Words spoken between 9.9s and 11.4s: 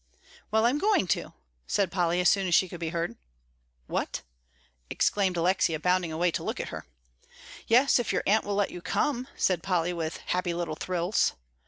with happy little thrills.